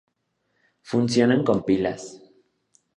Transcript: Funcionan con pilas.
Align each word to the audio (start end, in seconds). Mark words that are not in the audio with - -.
Funcionan 0.81 1.43
con 1.43 1.61
pilas. 1.63 2.19